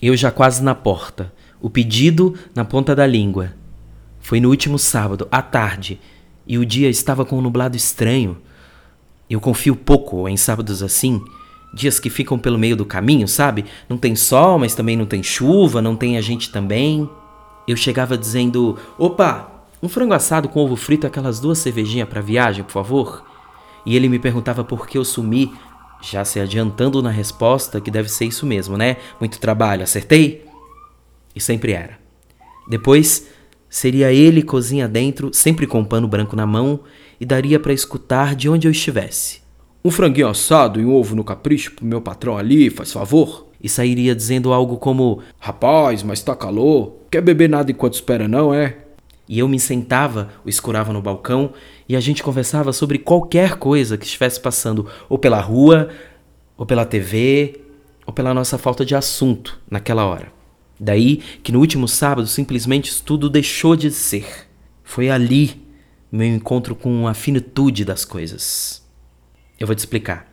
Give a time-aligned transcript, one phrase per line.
[0.00, 3.54] Eu já quase na porta, o pedido na ponta da língua.
[4.20, 6.00] Foi no último sábado, à tarde,
[6.46, 8.36] e o dia estava com um nublado estranho.
[9.28, 11.22] Eu confio pouco em sábados assim,
[11.74, 13.64] dias que ficam pelo meio do caminho, sabe?
[13.88, 17.08] Não tem sol, mas também não tem chuva, não tem a gente também.
[17.66, 19.50] Eu chegava dizendo: opa,
[19.82, 23.24] um frango assado com ovo frito e aquelas duas cervejinhas para viagem, por favor?
[23.84, 25.52] E ele me perguntava por que eu sumi,
[26.02, 28.96] já se adiantando na resposta que deve ser isso mesmo, né?
[29.20, 30.44] Muito trabalho, acertei?
[31.34, 31.98] E sempre era.
[32.68, 33.28] Depois,
[33.68, 36.80] seria ele cozinha dentro, sempre com um pano branco na mão,
[37.20, 39.40] e daria para escutar de onde eu estivesse.
[39.84, 43.46] Um franguinho assado e um ovo no capricho pro meu patrão ali, faz favor?
[43.62, 46.96] E sairia dizendo algo como: Rapaz, mas tá calor.
[47.10, 48.78] Quer beber nada enquanto espera, não é?
[49.28, 51.52] E eu me sentava ou escurava no balcão
[51.88, 55.88] e a gente conversava sobre qualquer coisa que estivesse passando, ou pela rua,
[56.56, 57.60] ou pela TV,
[58.06, 60.32] ou pela nossa falta de assunto naquela hora.
[60.78, 64.46] Daí que no último sábado simplesmente tudo deixou de ser.
[64.84, 65.66] Foi ali
[66.10, 68.86] meu encontro com a finitude das coisas.
[69.58, 70.30] Eu vou te explicar.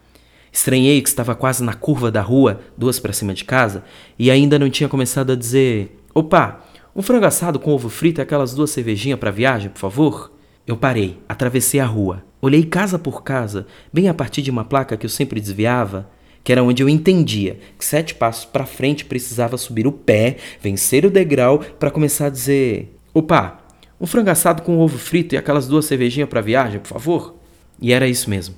[0.51, 3.83] Estranhei que estava quase na curva da rua, duas para cima de casa,
[4.19, 6.63] e ainda não tinha começado a dizer: Opa,
[6.95, 10.31] um frango assado com ovo frito e aquelas duas cervejinhas para viagem, por favor?
[10.65, 14.95] Eu parei, atravessei a rua, olhei casa por casa, bem a partir de uma placa
[14.95, 16.07] que eu sempre desviava,
[16.43, 21.03] que era onde eu entendia que sete passos para frente precisava subir o pé, vencer
[21.05, 23.59] o degrau para começar a dizer: "Opa,
[23.99, 27.35] um frango assado com ovo frito e aquelas duas cervejinhas para viagem, por favor?"
[27.81, 28.55] E era isso mesmo.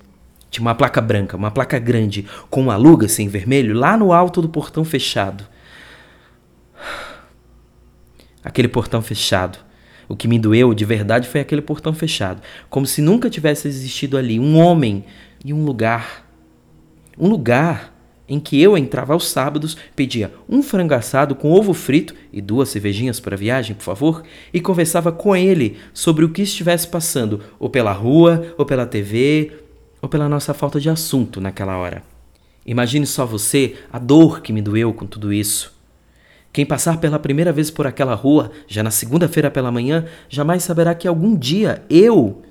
[0.52, 4.42] Tinha uma placa branca, uma placa grande, com uma aluga-se em vermelho lá no alto
[4.42, 5.46] do portão fechado
[8.46, 9.58] aquele portão fechado.
[10.08, 14.18] O que me doeu de verdade foi aquele portão fechado, como se nunca tivesse existido
[14.18, 15.04] ali um homem
[15.44, 16.24] e um lugar.
[17.18, 17.94] Um lugar
[18.28, 22.70] em que eu entrava aos sábados, pedia um frango assado com ovo frito e duas
[22.70, 24.24] cervejinhas para viagem, por favor,
[24.54, 29.52] e conversava com ele sobre o que estivesse passando, ou pela rua, ou pela TV,
[30.02, 32.04] ou pela nossa falta de assunto naquela hora.
[32.66, 35.75] Imagine só você a dor que me doeu com tudo isso.
[36.56, 40.96] Quem passar pela primeira vez por aquela rua, já na segunda-feira pela manhã, jamais saberá
[40.96, 42.44] que algum dia eu,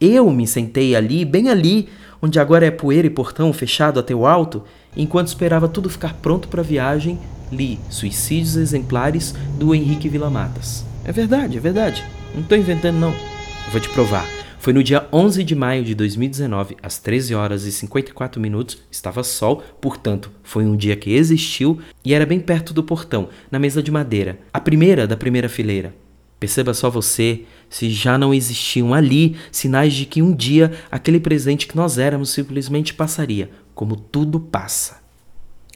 [0.00, 1.88] eu me sentei ali, bem ali,
[2.20, 4.64] onde agora é poeira e portão fechado até o alto,
[4.96, 7.16] enquanto esperava tudo ficar pronto para a viagem,
[7.52, 10.84] li Suicídios Exemplares do Henrique Villamatas.
[11.04, 12.04] É verdade, é verdade.
[12.34, 13.10] Não estou inventando não.
[13.12, 14.26] Eu vou te provar.
[14.64, 19.22] Foi no dia 11 de maio de 2019, às 13 horas e 54 minutos, estava
[19.22, 23.82] sol, portanto, foi um dia que existiu e era bem perto do portão, na mesa
[23.82, 25.94] de madeira, a primeira da primeira fileira.
[26.40, 31.66] Perceba só você se já não existiam ali sinais de que um dia aquele presente
[31.66, 35.02] que nós éramos simplesmente passaria, como tudo passa.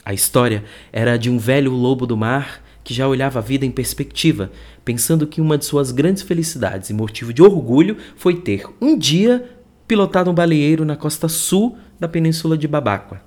[0.02, 3.70] A história era de um velho lobo do mar que já olhava a vida em
[3.70, 4.50] perspectiva,
[4.82, 9.46] pensando que uma de suas grandes felicidades e motivo de orgulho foi ter, um dia,
[9.86, 13.20] pilotado um baleeiro na costa sul da península de Babáqua.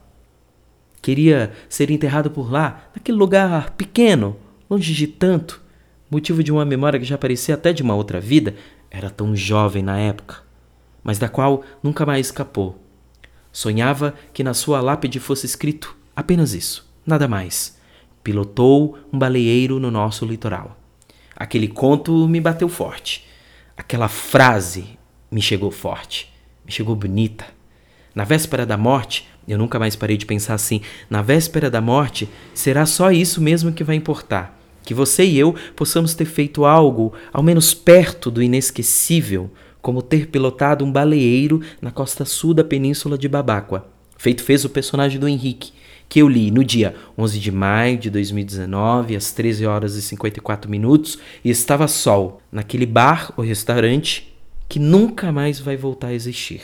[1.00, 4.36] Queria ser enterrado por lá, naquele lugar pequeno,
[4.68, 5.62] longe de tanto,
[6.10, 8.56] motivo de uma memória que já parecia até de uma outra vida,
[8.90, 10.38] era tão jovem na época,
[11.04, 12.84] mas da qual nunca mais escapou.
[13.52, 17.80] Sonhava que na sua lápide fosse escrito apenas isso, nada mais
[18.24, 20.78] pilotou um baleeiro no nosso litoral.
[21.36, 23.28] Aquele conto me bateu forte.
[23.76, 25.00] Aquela frase
[25.32, 26.32] me chegou forte,
[26.66, 27.46] me chegou bonita.
[28.14, 30.82] Na véspera da morte, eu nunca mais parei de pensar assim.
[31.10, 34.60] Na véspera da morte, será só isso mesmo que vai importar.
[34.84, 39.50] Que você e eu possamos ter feito algo, ao menos perto do inesquecível,
[39.82, 43.88] como ter pilotado um baleeiro na costa sul da península de Babáqua.
[44.18, 45.72] Feito fez o personagem do Henrique,
[46.12, 50.70] que eu li no dia 11 de maio de 2019, às 13 horas e 54
[50.70, 54.36] minutos, e estava sol naquele bar ou restaurante
[54.68, 56.64] que nunca mais vai voltar a existir.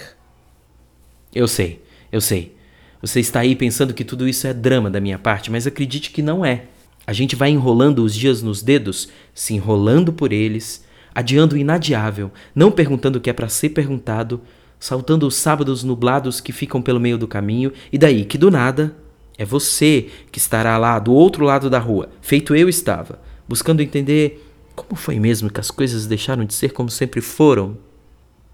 [1.34, 1.82] Eu sei,
[2.12, 2.58] eu sei.
[3.02, 6.22] Você está aí pensando que tudo isso é drama da minha parte, mas acredite que
[6.22, 6.66] não é.
[7.06, 10.84] A gente vai enrolando os dias nos dedos, se enrolando por eles,
[11.16, 14.42] adiando o inadiável, não perguntando o que é para ser perguntado,
[14.78, 19.07] saltando os sábados nublados que ficam pelo meio do caminho, e daí que do nada
[19.38, 24.44] é você que estará lá do outro lado da rua, feito eu estava, buscando entender
[24.76, 27.78] como foi mesmo que as coisas deixaram de ser como sempre foram.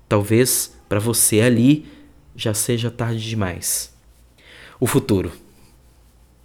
[0.07, 1.85] Talvez para você ali
[2.35, 3.93] já seja tarde demais.
[4.79, 5.31] O futuro.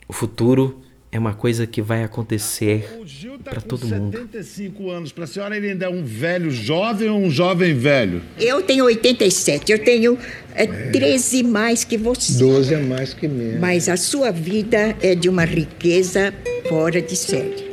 [0.06, 2.86] O futuro é uma coisa que vai acontecer
[3.42, 4.16] tá para todo mundo.
[4.16, 5.12] 75 anos.
[5.12, 8.20] Para a senhora, ele ainda é um velho jovem ou um jovem velho?
[8.38, 10.18] Eu tenho 87, eu tenho
[10.54, 12.38] é, 13 mais que você.
[12.38, 13.60] 12 a mais que menos.
[13.60, 16.34] Mas a sua vida é de uma riqueza
[16.68, 17.68] fora de série.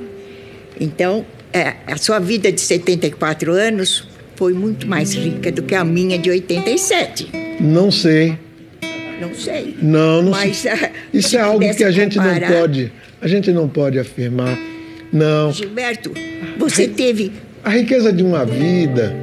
[0.80, 5.84] Então, é, a sua vida de 74 anos foi muito mais rica do que a
[5.84, 7.30] minha de 87.
[7.60, 8.38] Não sei.
[9.20, 9.76] Não sei.
[9.82, 10.72] Não, não Mas, sei.
[11.14, 12.92] Isso é algo que a gente não pode.
[13.26, 14.56] A gente não pode afirmar.
[15.12, 15.52] Não.
[15.52, 16.14] Gilberto,
[16.60, 17.32] você teve.
[17.64, 19.16] A riqueza de uma vida,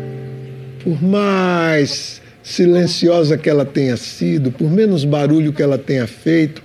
[0.82, 6.60] por mais silenciosa que ela tenha sido, por menos barulho que ela tenha feito,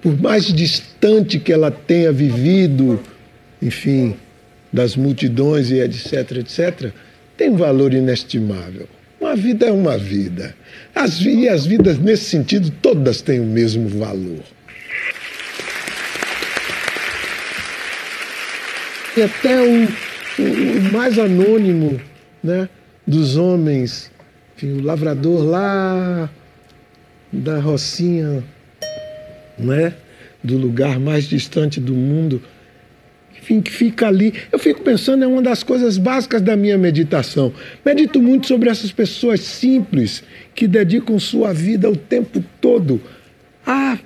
[0.00, 3.00] por mais distante que ela tenha vivido,
[3.60, 4.14] enfim,
[4.72, 6.92] das multidões e etc, etc,
[7.36, 8.88] tem um valor inestimável.
[9.20, 10.54] Uma vida é uma vida.
[10.94, 14.44] As, e as vidas, nesse sentido, todas têm o mesmo valor.
[19.16, 22.00] E até o, o- o mais anônimo
[22.42, 22.68] né,
[23.06, 24.10] dos homens,
[24.56, 26.30] enfim, o lavrador lá
[27.32, 28.42] da Rocinha,
[29.58, 29.94] não é?
[30.42, 32.42] do lugar mais distante do mundo,
[33.38, 34.32] enfim, que fica ali.
[34.50, 37.52] Eu fico pensando, é uma das coisas básicas da minha meditação.
[37.84, 40.22] Medito muito sobre essas pessoas simples
[40.54, 43.02] que dedicam sua vida o tempo todo
[43.66, 43.98] a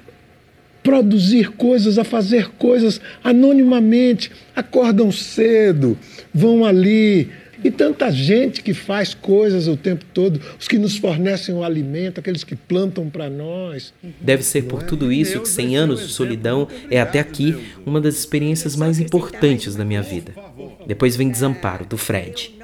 [0.84, 5.98] produzir coisas, a fazer coisas anonimamente, acordam cedo,
[6.32, 7.30] vão ali.
[7.64, 12.20] E tanta gente que faz coisas o tempo todo, os que nos fornecem o alimento,
[12.20, 13.94] aqueles que plantam para nós.
[14.20, 18.16] Deve ser por tudo isso que 100 anos de solidão é até aqui uma das
[18.16, 20.32] experiências mais importantes da minha vida.
[20.86, 22.63] Depois vem Desamparo, do Fred.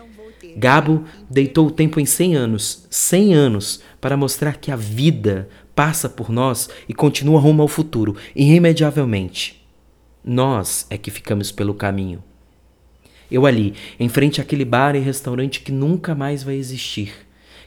[0.57, 6.09] Gabo deitou o tempo em 100 anos, 100 anos, para mostrar que a vida passa
[6.09, 9.67] por nós e continua rumo ao futuro, irremediavelmente.
[10.25, 12.23] Nós é que ficamos pelo caminho.
[13.31, 17.15] Eu ali, em frente àquele bar e restaurante que nunca mais vai existir,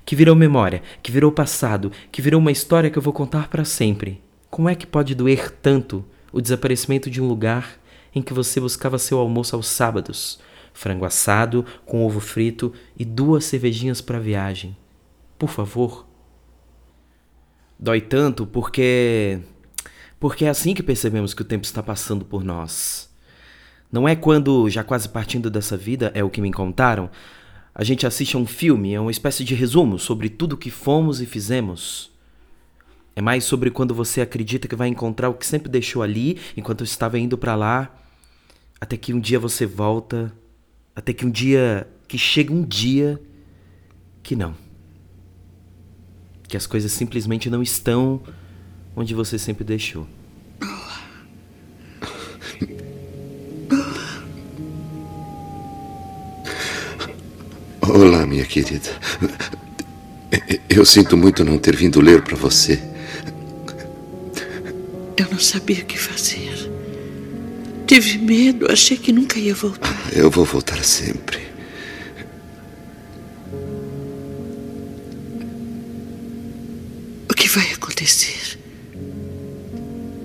[0.06, 3.63] que virou memória, que virou passado, que virou uma história que eu vou contar para
[3.63, 4.21] sempre.
[4.50, 7.79] Como é que pode doer tanto o desaparecimento de um lugar
[8.13, 10.39] em que você buscava seu almoço aos sábados,
[10.73, 14.75] frango assado com ovo frito e duas cervejinhas para viagem?
[15.37, 16.07] Por favor.
[17.79, 19.39] Dói tanto porque
[20.19, 23.13] porque é assim que percebemos que o tempo está passando por nós.
[23.91, 27.09] Não é quando, já quase partindo dessa vida, é o que me contaram,
[27.75, 31.19] a gente assiste a um filme, é uma espécie de resumo sobre tudo que fomos
[31.19, 32.11] e fizemos.
[33.15, 36.83] É mais sobre quando você acredita que vai encontrar o que sempre deixou ali enquanto
[36.83, 37.93] estava indo para lá,
[38.79, 40.33] até que um dia você volta,
[40.95, 43.21] até que um dia, que chega um dia
[44.21, 44.55] que não.
[46.47, 48.21] Que as coisas simplesmente não estão
[48.95, 50.07] onde você sempre deixou.
[57.81, 58.89] Olá, minha querida.
[60.69, 62.81] Eu sinto muito não ter vindo ler para você.
[65.17, 66.72] Eu não sabia o que fazer.
[67.93, 69.95] Tive medo, achei que nunca ia voltar.
[70.15, 71.39] Eu vou voltar sempre.
[77.29, 78.57] O que vai acontecer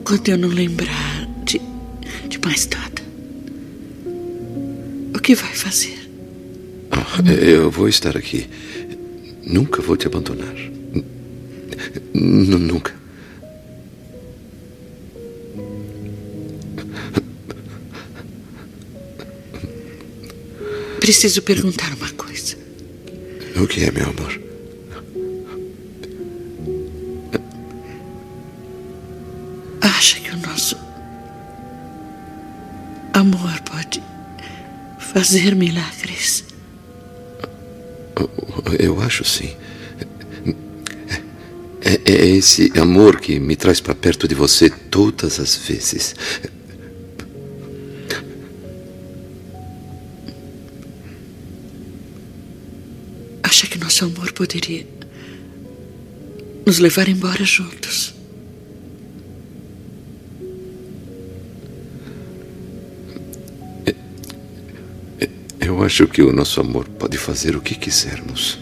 [0.05, 1.61] quando eu não lembrar de,
[2.29, 3.03] de mais nada?
[5.15, 5.99] O que vai fazer?
[6.91, 8.49] Ah, Eu vou estar aqui.
[9.47, 10.55] Nunca vou te abandonar.
[10.55, 11.05] N-
[12.59, 12.95] Nunca.
[21.09, 22.55] Preciso perguntar uma coisa.
[23.57, 24.39] O que é, meu amor?
[29.81, 30.77] Acha que o nosso
[33.15, 34.03] amor pode
[34.99, 36.45] fazer milagres?
[38.79, 39.57] Eu acho sim.
[41.81, 46.15] É, é esse amor que me traz para perto de você todas as vezes.
[53.49, 54.87] Acha que nosso amor poderia
[56.67, 58.15] nos levar embora juntos?
[65.59, 68.59] Eu acho que o nosso amor pode fazer o que quisermos.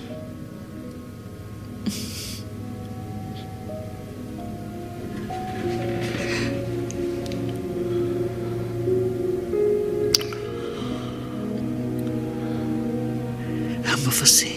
[13.84, 14.55] Amo você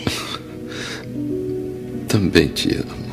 [2.09, 3.09] também te amo.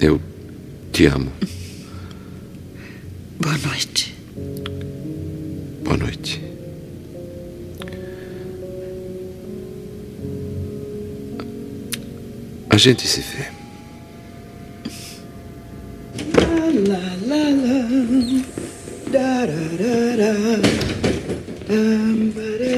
[0.00, 0.20] Eu
[0.92, 1.32] te amo.
[3.40, 4.14] Boa noite.
[5.82, 6.40] Boa noite.
[12.70, 13.57] A gente se vê.
[14.88, 17.78] La la la la.
[19.12, 20.32] Da da da da.
[21.68, 22.72] Dum, ba, da.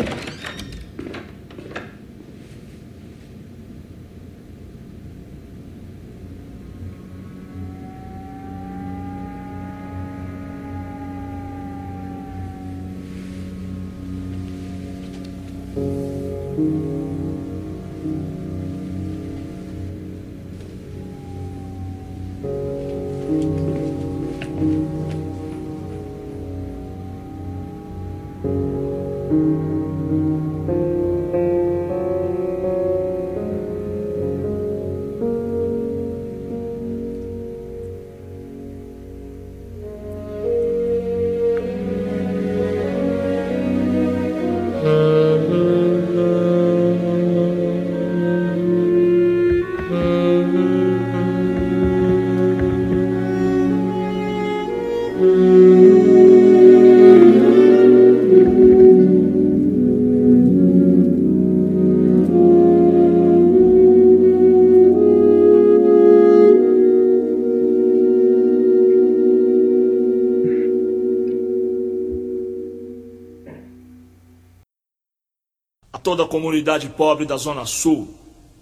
[76.10, 78.08] Toda a comunidade pobre da Zona Sul,